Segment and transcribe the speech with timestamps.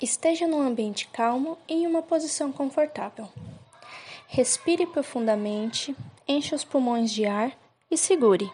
[0.00, 3.28] Esteja num ambiente calmo e em uma posição confortável.
[4.28, 5.94] Respire profundamente,
[6.26, 7.52] encha os pulmões de ar
[7.90, 8.50] e segure.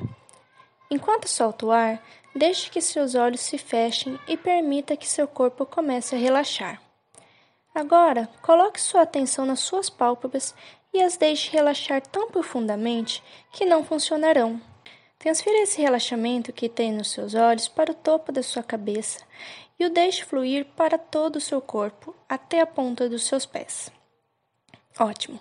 [0.90, 2.02] Enquanto solta o ar,
[2.34, 6.82] deixe que seus olhos se fechem e permita que seu corpo comece a relaxar.
[7.72, 10.52] Agora, coloque sua atenção nas suas pálpebras
[10.92, 13.22] e as deixe relaxar tão profundamente
[13.52, 14.60] que não funcionarão.
[15.18, 19.20] Transfira esse relaxamento que tem nos seus olhos para o topo da sua cabeça
[19.78, 23.90] e o deixe fluir para todo o seu corpo, até a ponta dos seus pés.
[24.98, 25.38] Ótimo!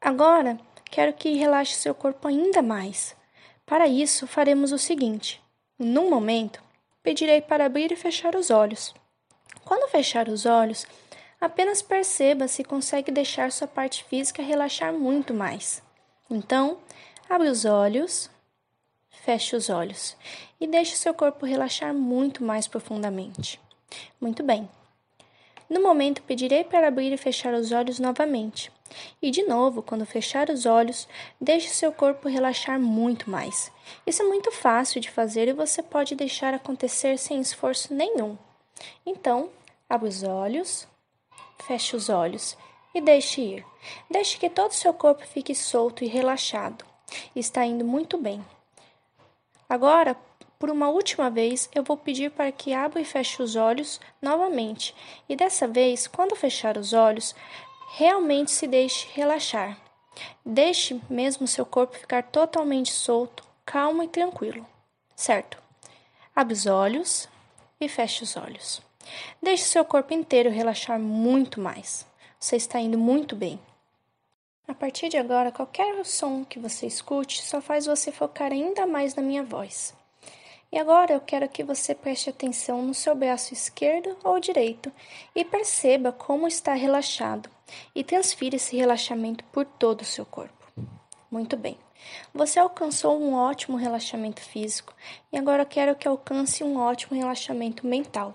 [0.00, 3.16] Agora quero que relaxe seu corpo ainda mais.
[3.66, 5.42] Para isso, faremos o seguinte:
[5.78, 6.62] num momento,
[7.02, 8.94] pedirei para abrir e fechar os olhos.
[9.64, 10.86] Quando fechar os olhos,
[11.40, 15.82] apenas perceba se consegue deixar sua parte física relaxar muito mais.
[16.30, 16.78] Então,
[17.28, 18.30] abre os olhos
[19.22, 20.16] Feche os olhos
[20.60, 23.60] e deixe seu corpo relaxar muito mais profundamente.
[24.20, 24.68] Muito bem.
[25.68, 28.70] No momento, pedirei para abrir e fechar os olhos novamente.
[29.20, 31.08] E de novo, quando fechar os olhos,
[31.40, 33.72] deixe seu corpo relaxar muito mais.
[34.06, 38.36] Isso é muito fácil de fazer e você pode deixar acontecer sem esforço nenhum.
[39.06, 39.48] Então,
[39.88, 40.86] abra os olhos,
[41.66, 42.56] feche os olhos
[42.94, 43.66] e deixe ir.
[44.10, 46.84] Deixe que todo o seu corpo fique solto e relaxado.
[47.34, 48.44] Está indo muito bem.
[49.68, 50.16] Agora,
[50.58, 54.94] por uma última vez, eu vou pedir para que abra e feche os olhos novamente,
[55.28, 57.34] e dessa vez, quando fechar os olhos,
[57.96, 59.78] realmente se deixe relaxar.
[60.44, 64.66] Deixe mesmo seu corpo ficar totalmente solto, calmo e tranquilo.
[65.14, 65.58] Certo?
[66.34, 67.28] Abre os olhos
[67.80, 68.80] e feche os olhos.
[69.42, 72.06] Deixe seu corpo inteiro relaxar muito mais.
[72.38, 73.60] Você está indo muito bem.
[74.66, 79.14] A partir de agora, qualquer som que você escute só faz você focar ainda mais
[79.14, 79.94] na minha voz.
[80.72, 84.90] E agora eu quero que você preste atenção no seu braço esquerdo ou direito
[85.34, 87.50] e perceba como está relaxado
[87.94, 90.66] e transfira esse relaxamento por todo o seu corpo.
[91.30, 91.76] Muito bem.
[92.32, 94.94] Você alcançou um ótimo relaxamento físico
[95.30, 98.34] e agora quero que alcance um ótimo relaxamento mental.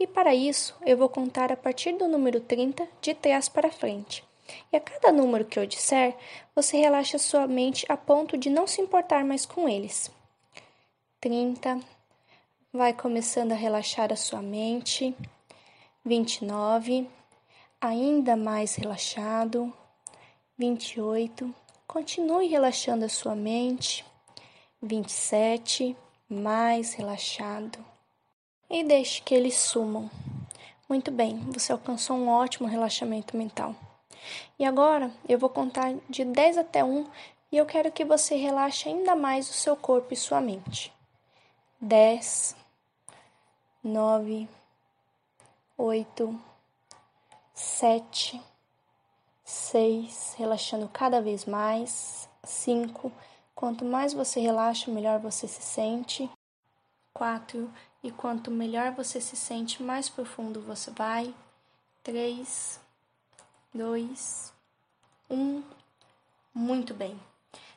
[0.00, 4.24] E para isso, eu vou contar a partir do número 30 de trás para frente.
[4.72, 6.16] E a cada número que eu disser,
[6.54, 10.10] você relaxa sua mente a ponto de não se importar mais com eles.
[11.20, 11.80] 30.
[12.72, 15.14] Vai começando a relaxar a sua mente.
[16.04, 17.08] 29.
[17.80, 19.72] Ainda mais relaxado.
[20.56, 21.54] 28.
[21.86, 24.04] Continue relaxando a sua mente.
[24.82, 25.96] 27.
[26.28, 27.84] Mais relaxado.
[28.70, 30.10] E deixe que eles sumam.
[30.88, 33.74] Muito bem, você alcançou um ótimo relaxamento mental.
[34.58, 37.06] E agora eu vou contar de 10 até 1
[37.50, 40.92] e eu quero que você relaxe ainda mais o seu corpo e sua mente.
[41.80, 42.56] 10,
[43.82, 44.48] 9,
[45.76, 46.40] 8,
[47.54, 48.42] 7,
[49.44, 52.28] 6, relaxando cada vez mais.
[52.44, 53.12] 5,
[53.54, 56.28] quanto mais você relaxa, melhor você se sente.
[57.14, 57.70] 4,
[58.02, 61.34] e quanto melhor você se sente, mais profundo você vai.
[62.02, 62.80] 3,
[63.78, 64.52] dois,
[65.30, 65.62] um.
[66.52, 67.16] Muito bem.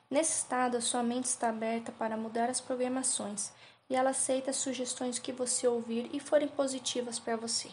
[0.09, 3.51] Nesse estado, a sua mente está aberta para mudar as programações
[3.87, 7.69] e ela aceita as sugestões que você ouvir e forem positivas para você.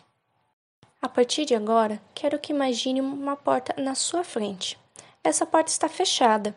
[1.00, 4.78] A partir de agora, quero que imagine uma porta na sua frente.
[5.25, 6.55] Essa porta está fechada.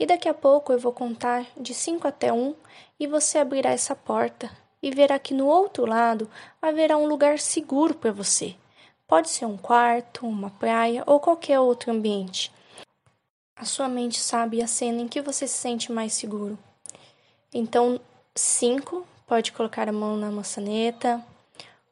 [0.00, 2.54] E daqui a pouco eu vou contar de 5 até 1 um,
[2.98, 4.50] e você abrirá essa porta
[4.82, 6.28] e verá que no outro lado
[6.60, 8.56] haverá um lugar seguro para você.
[9.06, 12.52] Pode ser um quarto, uma praia ou qualquer outro ambiente.
[13.54, 16.58] A sua mente sabe a cena em que você se sente mais seguro.
[17.54, 18.00] Então,
[18.34, 21.24] 5, pode colocar a mão na maçaneta.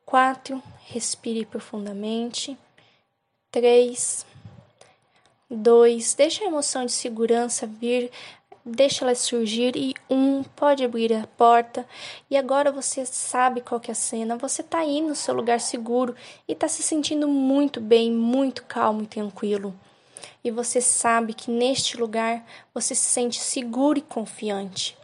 [0.04, 2.58] 4, respire profundamente.
[3.50, 4.26] 3,
[5.48, 8.10] 2, deixa a emoção de segurança vir
[8.64, 11.86] deixa ela surgir e um pode abrir a porta
[12.30, 15.60] e agora você sabe qual que é a cena, você está aí no seu lugar
[15.60, 16.14] seguro
[16.48, 19.74] e está se sentindo muito bem, muito calmo e tranquilo.
[20.42, 24.96] E você sabe que neste lugar você se sente seguro e confiante.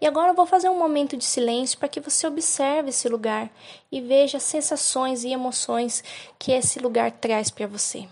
[0.00, 3.50] E agora eu vou fazer um momento de silêncio para que você observe esse lugar
[3.90, 6.04] e veja as sensações e emoções
[6.38, 8.06] que esse lugar traz para você.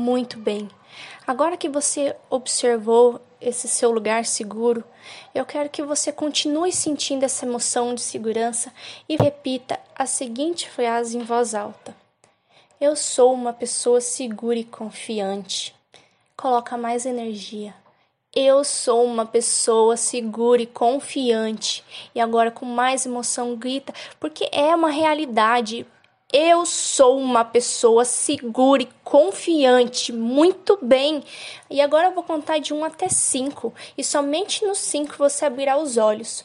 [0.00, 0.66] Muito bem.
[1.26, 4.82] Agora que você observou esse seu lugar seguro,
[5.34, 8.72] eu quero que você continue sentindo essa emoção de segurança
[9.06, 11.94] e repita a seguinte frase em voz alta:
[12.80, 15.74] Eu sou uma pessoa segura e confiante.
[16.34, 17.74] Coloca mais energia.
[18.34, 21.84] Eu sou uma pessoa segura e confiante.
[22.14, 25.86] E agora, com mais emoção, grita, porque é uma realidade.
[26.32, 30.12] Eu sou uma pessoa segura e confiante.
[30.12, 31.24] Muito bem.
[31.68, 33.74] E agora eu vou contar de 1 até 5.
[33.98, 36.44] E somente no 5 você abrirá os olhos.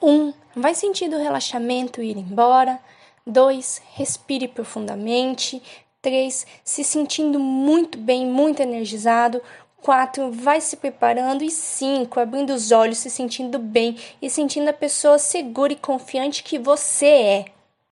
[0.00, 0.08] 1.
[0.08, 2.78] Um, vai sentindo o relaxamento ir embora.
[3.26, 3.82] 2.
[3.94, 5.60] Respire profundamente.
[6.00, 6.46] 3.
[6.62, 9.42] Se sentindo muito bem, muito energizado.
[9.82, 10.30] 4.
[10.30, 11.42] Vai se preparando.
[11.42, 12.20] E 5.
[12.20, 17.06] Abrindo os olhos, se sentindo bem e sentindo a pessoa segura e confiante que você
[17.06, 17.59] é.